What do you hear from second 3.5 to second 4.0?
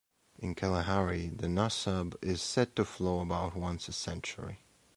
once a